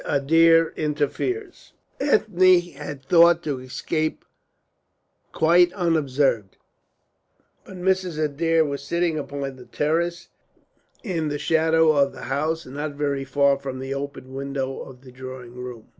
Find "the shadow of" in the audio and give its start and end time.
11.29-12.13